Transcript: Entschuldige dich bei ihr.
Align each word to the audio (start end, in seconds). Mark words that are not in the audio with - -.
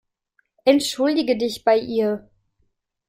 Entschuldige 0.65 1.37
dich 1.37 1.63
bei 1.63 1.77
ihr. 1.77 2.27